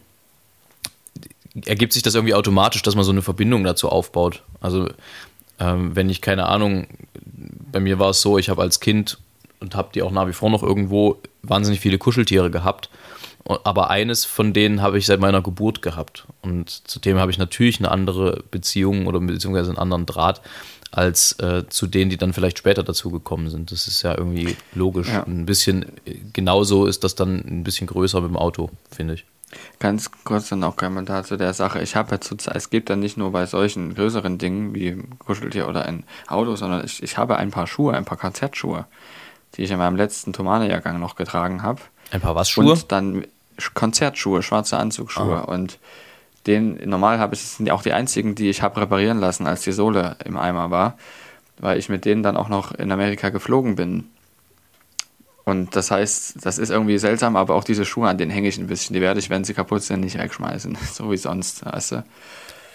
[1.66, 4.42] ergibt sich das irgendwie automatisch, dass man so eine Verbindung dazu aufbaut.
[4.60, 4.88] Also
[5.58, 6.86] ähm, wenn ich keine Ahnung,
[7.72, 9.18] bei mir war es so, ich habe als Kind
[9.58, 12.88] und habe die auch nach wie vor noch irgendwo wahnsinnig viele Kuscheltiere gehabt.
[13.44, 16.26] Aber eines von denen habe ich seit meiner Geburt gehabt.
[16.42, 20.40] Und zu dem habe ich natürlich eine andere Beziehung oder beziehungsweise einen anderen Draht
[20.92, 23.70] als äh, zu denen, die dann vielleicht später dazu gekommen sind.
[23.70, 25.08] Das ist ja irgendwie logisch.
[25.08, 25.22] Ja.
[25.22, 25.86] Ein bisschen,
[26.32, 29.24] genauso ist das dann ein bisschen größer mit dem Auto, finde ich.
[29.78, 31.80] Ganz kurz dann auch Kommentar zu der Sache.
[31.82, 35.86] Ich habe zurzeit, es gibt dann nicht nur bei solchen größeren Dingen wie Kuscheltier oder
[35.86, 38.86] ein Auto, sondern ich, ich habe ein paar Schuhe, ein paar Konzertschuhe,
[39.56, 41.80] die ich in meinem letzten Tomane-Jahrgang noch getragen habe.
[42.10, 42.72] Ein paar was Schuhe?
[42.72, 43.24] Und dann
[43.58, 45.46] Sch- Konzertschuhe, schwarze Anzugsschuhe.
[45.46, 45.78] Und
[46.46, 49.62] den, normal habe ich, sind ja auch die einzigen, die ich habe reparieren lassen, als
[49.62, 50.96] die Sohle im Eimer war,
[51.58, 54.04] weil ich mit denen dann auch noch in Amerika geflogen bin.
[55.44, 58.58] Und das heißt, das ist irgendwie seltsam, aber auch diese Schuhe, an denen hänge ich
[58.58, 58.94] ein bisschen.
[58.94, 60.76] Die werde ich, wenn sie kaputt sind, nicht wegschmeißen.
[60.92, 62.04] So wie sonst, weißt du?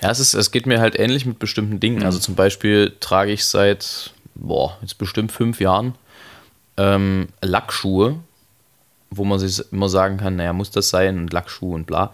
[0.02, 2.04] Ja, es, ist, es geht mir halt ähnlich mit bestimmten Dingen.
[2.04, 5.96] Also zum Beispiel trage ich seit, boah, jetzt bestimmt fünf Jahren
[6.78, 8.18] ähm, Lackschuhe,
[9.10, 12.14] wo man sich immer sagen kann, naja, muss das sein und Lackschuhe und bla.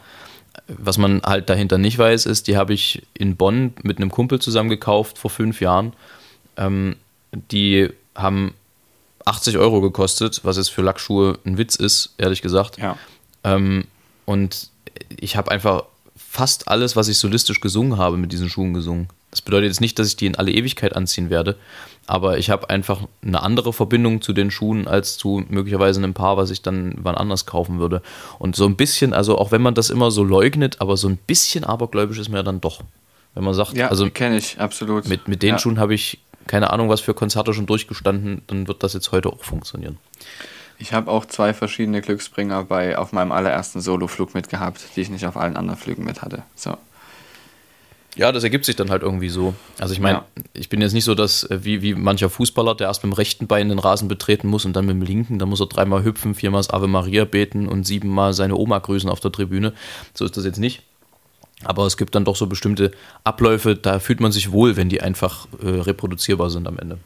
[0.68, 4.40] Was man halt dahinter nicht weiß, ist, die habe ich in Bonn mit einem Kumpel
[4.40, 5.94] zusammen gekauft vor fünf Jahren.
[6.58, 6.96] Ähm,
[7.32, 8.54] die haben
[9.26, 12.78] 80 Euro gekostet, was jetzt für Lackschuhe ein Witz ist, ehrlich gesagt.
[12.78, 12.98] Ja.
[13.44, 13.86] Ähm,
[14.26, 14.70] und
[15.18, 15.84] ich habe einfach
[16.16, 19.08] fast alles, was ich solistisch gesungen habe, mit diesen Schuhen gesungen.
[19.32, 21.56] Das bedeutet jetzt nicht, dass ich die in alle Ewigkeit anziehen werde,
[22.06, 26.38] aber ich habe einfach eine andere Verbindung zu den Schuhen als zu möglicherweise einem Paar,
[26.38, 28.02] was ich dann wann anders kaufen würde.
[28.40, 31.18] Und so ein bisschen, also auch wenn man das immer so leugnet, aber so ein
[31.18, 32.82] bisschen abergläubisch ist mir ja dann doch.
[33.34, 35.08] Wenn man sagt, Ja, also kenne ich, absolut.
[35.08, 35.60] mit, mit den ja.
[35.60, 39.30] Schuhen habe ich keine Ahnung, was für Konzerte schon durchgestanden, dann wird das jetzt heute
[39.30, 39.98] auch funktionieren.
[40.80, 45.26] Ich habe auch zwei verschiedene Glücksbringer bei auf meinem allerersten Soloflug mitgehabt, die ich nicht
[45.26, 46.44] auf allen anderen Flügen mit hatte.
[46.56, 46.76] So.
[48.18, 49.54] Ja, das ergibt sich dann halt irgendwie so.
[49.80, 50.26] Also ich meine, Ja.
[50.54, 53.16] ich bin jetzt nicht so, dass äh, wie, wie mancher Fußballer, der erst mit dem
[53.16, 56.04] rechten Bein den Rasen betreten muss und dann mit dem linken, da muss er dreimal
[56.04, 59.74] hüpfen, viermal das Ave Maria beten und siebenmal seine Oma grüßen auf der Tribüne.
[60.14, 60.84] So ist das jetzt nicht.
[61.64, 62.92] Aber es gibt dann doch so bestimmte
[63.24, 66.98] Abläufe, da fühlt man sich wohl, wenn die einfach äh, reproduzierbar sind am Ende.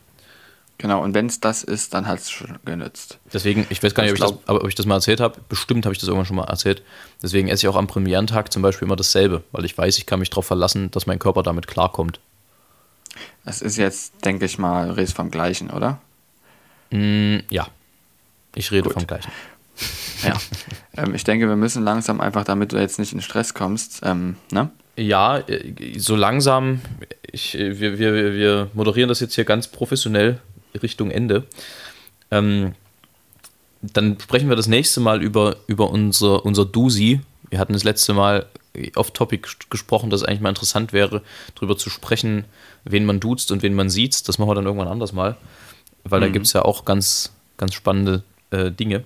[0.78, 3.18] Genau, und wenn es das ist, dann hat es schon genützt.
[3.34, 5.40] Deswegen, ich weiß gar nicht, ob ich, das, ob ich das mal erzählt habe.
[5.48, 6.84] Bestimmt habe ich das irgendwann schon mal erzählt.
[7.24, 10.20] Deswegen esse ich auch am Premierentag zum Beispiel immer dasselbe, weil ich weiß, ich kann
[10.20, 12.20] mich darauf verlassen, dass mein Körper damit klarkommt.
[13.46, 16.00] Es ist jetzt, denke ich mal, redest vom Gleichen, oder?
[16.92, 17.68] Mm, ja,
[18.54, 18.94] ich rede Gut.
[18.94, 19.32] vom Gleichen.
[20.24, 20.38] Ja,
[20.98, 24.36] ähm, ich denke, wir müssen langsam einfach, damit du jetzt nicht in Stress kommst, ähm,
[24.52, 24.70] ne?
[24.98, 26.82] Ja, äh, so langsam.
[27.32, 30.40] Ich, äh, wir, wir, wir moderieren das jetzt hier ganz professionell
[30.82, 31.44] Richtung Ende.
[32.32, 32.74] Ähm,
[33.82, 37.22] dann sprechen wir das nächste Mal über, über unser, unser Dusi.
[37.50, 38.48] Wir hatten das letzte Mal
[38.96, 41.22] off-topic gesprochen, dass es eigentlich mal interessant wäre,
[41.56, 42.46] darüber zu sprechen,
[42.84, 44.28] wen man duzt und wen man sieht.
[44.28, 45.38] Das machen wir dann irgendwann anders mal,
[46.04, 46.26] weil mhm.
[46.26, 49.04] da gibt es ja auch ganz, ganz spannende äh, Dinge.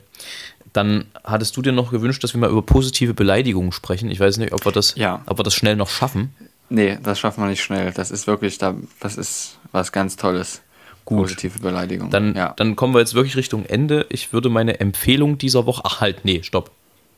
[0.73, 4.11] Dann hattest du dir noch gewünscht, dass wir mal über positive Beleidigungen sprechen.
[4.11, 5.23] Ich weiß nicht, ob wir das, ja.
[5.25, 6.33] ob wir das schnell noch schaffen.
[6.69, 7.91] Nee, das schaffen wir nicht schnell.
[7.91, 10.61] Das ist wirklich, da, das ist was ganz Tolles.
[11.09, 11.23] Gut.
[11.23, 12.11] Positive Beleidigung.
[12.11, 12.53] Dann, ja.
[12.55, 14.05] dann kommen wir jetzt wirklich Richtung Ende.
[14.09, 15.81] Ich würde meine Empfehlung dieser Woche.
[15.83, 16.69] Ach halt, nee, stopp.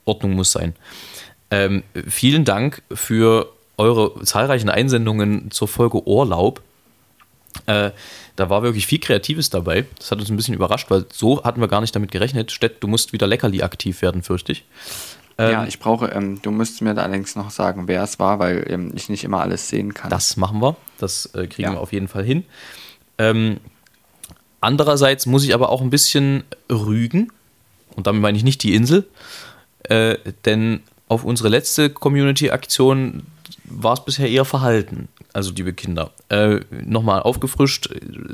[0.05, 0.75] Ordnung muss sein.
[1.51, 6.61] Ähm, vielen Dank für eure zahlreichen Einsendungen zur Folge Urlaub.
[7.65, 7.91] Äh,
[8.37, 9.85] da war wirklich viel Kreatives dabei.
[9.97, 12.53] Das hat uns ein bisschen überrascht, weil so hatten wir gar nicht damit gerechnet.
[12.53, 14.63] Stett, du musst wieder Leckerli aktiv werden, fürchte ich.
[15.37, 18.39] Ähm, ja, ich brauche, ähm, du müsstest mir da allerdings noch sagen, wer es war,
[18.39, 20.09] weil ähm, ich nicht immer alles sehen kann.
[20.09, 20.77] Das machen wir.
[20.97, 21.73] Das äh, kriegen ja.
[21.73, 22.45] wir auf jeden Fall hin.
[24.61, 27.31] Andererseits muss ich aber auch ein bisschen rügen,
[27.95, 29.05] und damit meine ich nicht die Insel,
[29.83, 33.23] äh, denn auf unsere letzte Community-Aktion
[33.65, 35.07] war es bisher eher verhalten.
[35.33, 37.89] Also, liebe Kinder, äh, nochmal aufgefrischt,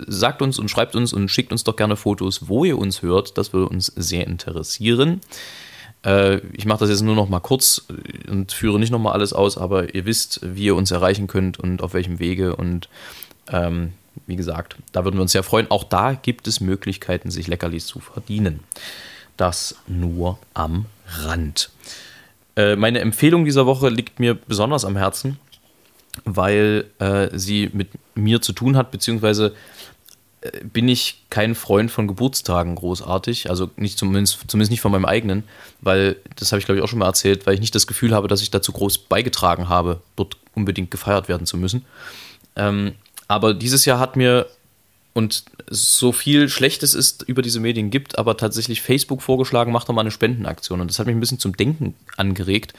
[0.08, 3.38] sagt uns und schreibt uns und schickt uns doch gerne Fotos, wo ihr uns hört.
[3.38, 5.22] Das würde uns sehr interessieren.
[6.04, 7.86] Äh, ich mache das jetzt nur noch mal kurz
[8.30, 11.60] und führe nicht noch mal alles aus, aber ihr wisst, wie ihr uns erreichen könnt
[11.60, 12.90] und auf welchem Wege und
[13.52, 13.94] ähm,
[14.26, 15.70] wie gesagt, da würden wir uns sehr freuen.
[15.70, 18.62] Auch da gibt es Möglichkeiten, sich Leckerlis zu verdienen.
[19.38, 21.70] Das nur am Rand.
[22.56, 25.40] Äh, meine Empfehlung dieser Woche liegt mir besonders am Herzen,
[26.26, 29.54] weil äh, sie mit mir zu tun hat, beziehungsweise
[30.42, 35.06] äh, bin ich kein Freund von Geburtstagen großartig, also nicht zumindest, zumindest nicht von meinem
[35.06, 35.44] eigenen,
[35.82, 38.14] weil das habe ich glaube ich auch schon mal erzählt, weil ich nicht das Gefühl
[38.14, 41.86] habe, dass ich dazu groß beigetragen habe, dort unbedingt gefeiert werden zu müssen.
[42.56, 42.96] Ähm,
[43.28, 44.48] aber dieses Jahr hat mir,
[45.14, 49.94] und so viel Schlechtes es über diese Medien gibt, aber tatsächlich Facebook vorgeschlagen, macht doch
[49.94, 50.80] mal eine Spendenaktion.
[50.80, 52.74] Und das hat mich ein bisschen zum Denken angeregt.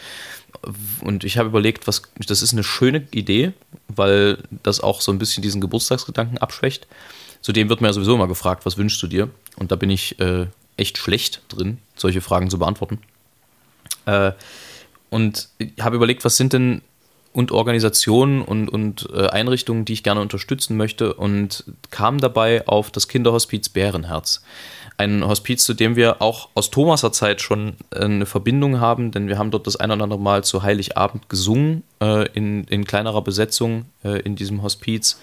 [1.01, 3.53] Und ich habe überlegt, was, das ist eine schöne Idee,
[3.89, 6.87] weil das auch so ein bisschen diesen Geburtstagsgedanken abschwächt.
[7.41, 9.31] Zudem wird mir ja sowieso immer gefragt, was wünschst du dir?
[9.57, 12.99] Und da bin ich äh, echt schlecht drin, solche Fragen zu beantworten.
[14.07, 14.33] Äh,
[15.11, 15.49] und
[15.81, 16.83] habe überlegt, was sind denn
[17.33, 22.91] und Organisationen und, und äh, Einrichtungen, die ich gerne unterstützen möchte und kam dabei auf
[22.91, 24.43] das Kinderhospiz Bärenherz.
[24.97, 29.29] Ein Hospiz, zu dem wir auch aus Thomaser Zeit schon äh, eine Verbindung haben, denn
[29.29, 33.23] wir haben dort das ein oder andere Mal zu Heiligabend gesungen, äh, in, in kleinerer
[33.23, 35.21] Besetzung äh, in diesem Hospiz.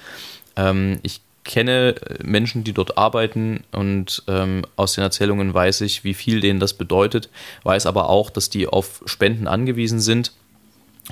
[0.55, 6.03] Ähm, ich kenne äh, Menschen, die dort arbeiten und ähm, aus den Erzählungen weiß ich,
[6.03, 7.29] wie viel denen das bedeutet,
[7.63, 10.31] weiß aber auch, dass die auf Spenden angewiesen sind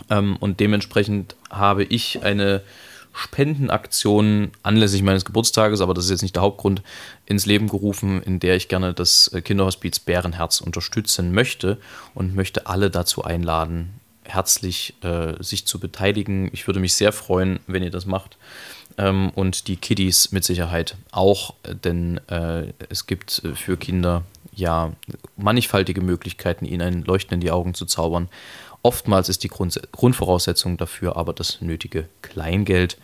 [0.10, 2.62] ähm, und dementsprechend habe ich eine
[3.14, 6.82] Spendenaktion anlässlich meines Geburtstages, aber das ist jetzt nicht der Hauptgrund,
[7.26, 11.78] ins Leben gerufen, in der ich gerne das äh, Kinderhospiz Bärenherz unterstützen möchte
[12.16, 16.50] und möchte alle dazu einladen, herzlich äh, sich zu beteiligen.
[16.54, 18.38] Ich würde mich sehr freuen, wenn ihr das macht.
[18.98, 21.54] Ähm, und die Kiddies mit Sicherheit auch,
[21.84, 24.24] denn äh, es gibt äh, für Kinder
[24.56, 24.92] ja
[25.36, 28.30] mannigfaltige Möglichkeiten, ihnen ein Leuchten in die Augen zu zaubern.
[28.84, 32.98] Oftmals ist die Grund Grundvoraussetzung dafür aber das nötige Kleingeld.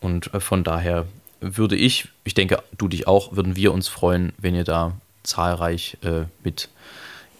[0.00, 1.06] Und äh, von daher
[1.40, 4.92] würde ich, ich denke, du dich auch, würden wir uns freuen, wenn ihr da
[5.24, 6.68] zahlreich äh, mit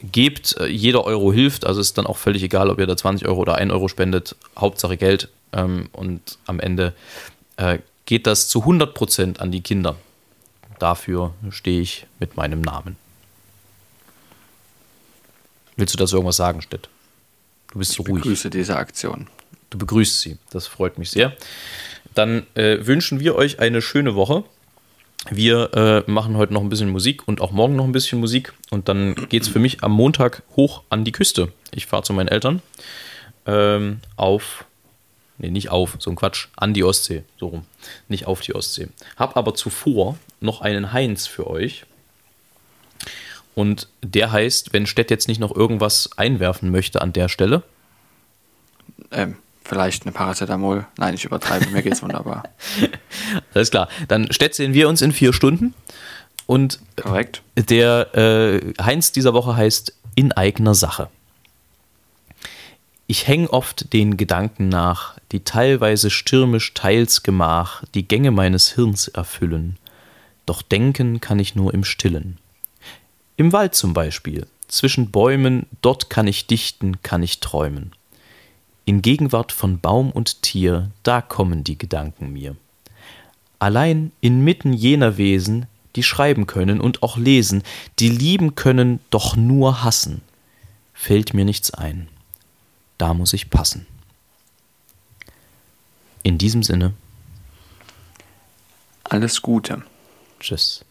[0.03, 0.57] gebt.
[0.59, 3.40] Äh, jeder Euro hilft, also ist dann auch völlig egal, ob ihr da 20 Euro
[3.40, 4.37] oder 1 Euro spendet.
[4.59, 5.29] Hauptsache Geld.
[5.53, 6.92] Ähm, und am Ende
[7.57, 9.97] äh, geht das zu 100 Prozent an die Kinder.
[10.78, 12.97] Dafür stehe ich mit meinem Namen.
[15.76, 16.89] Willst du dazu irgendwas sagen, Stett?
[17.77, 18.16] Du bist so ruhig.
[18.16, 19.27] Ich begrüße diese Aktion.
[19.68, 20.39] Du begrüßt sie.
[20.49, 21.37] Das freut mich sehr.
[22.14, 24.45] Dann äh, wünschen wir euch eine schöne Woche.
[25.31, 25.74] Wir
[26.07, 28.55] äh, machen heute noch ein bisschen Musik und auch morgen noch ein bisschen Musik.
[28.70, 31.53] Und dann geht es für mich am Montag hoch an die Küste.
[31.70, 32.62] Ich fahre zu meinen Eltern
[33.45, 34.64] ähm, auf,
[35.37, 37.66] nee, nicht auf, so ein Quatsch, an die Ostsee, so rum.
[38.09, 38.89] Nicht auf die Ostsee.
[39.18, 41.85] Hab aber zuvor noch einen Heinz für euch.
[43.57, 47.62] Und der heißt, wenn Stett jetzt nicht noch irgendwas einwerfen möchte an der Stelle.
[49.11, 50.86] Ähm, vielleicht eine Paracetamol.
[50.98, 52.44] Nein, ich übertreibe, mir geht's wunderbar.
[53.54, 53.88] Alles klar.
[54.09, 55.72] Dann stetzeln wir uns in vier Stunden.
[56.44, 57.40] Und Korrekt.
[57.57, 61.09] der äh, Heinz dieser Woche heißt In eigener Sache.
[63.07, 69.09] Ich häng oft den Gedanken nach, die teilweise stürmisch, teils gemach die Gänge meines Hirns
[69.09, 69.78] erfüllen.
[70.44, 72.36] Doch denken kann ich nur im Stillen.
[73.37, 77.93] Im Wald zum Beispiel, zwischen Bäumen, dort kann ich dichten, kann ich träumen.
[78.84, 82.57] In Gegenwart von Baum und Tier, da kommen die Gedanken mir.
[83.59, 85.66] Allein inmitten jener Wesen,
[85.97, 87.62] die schreiben können und auch lesen,
[87.99, 90.22] die lieben können, doch nur hassen,
[90.95, 92.09] fällt mir nichts ein.
[92.99, 93.87] Da muss ich passen.
[96.22, 96.93] In diesem Sinne,
[99.05, 99.82] Alles Gute.
[100.41, 100.84] tschüss.